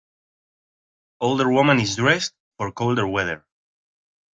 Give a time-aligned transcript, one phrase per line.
[1.19, 3.45] Older woman is dressed for colder weather.